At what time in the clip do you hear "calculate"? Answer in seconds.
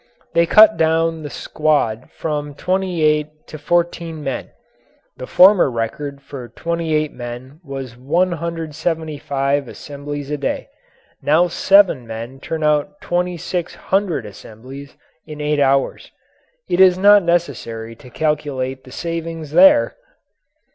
18.09-18.85